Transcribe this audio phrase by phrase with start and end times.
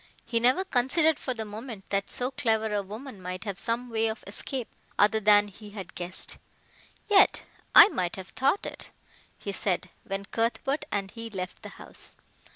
[0.25, 4.07] He never considered for the moment that so clever a woman might have some way
[4.07, 6.39] of escape other than he had guessed.
[7.07, 7.43] "Yet
[7.75, 8.89] I might have thought it,"
[9.37, 12.15] he said, when Cuthbert and he left the house.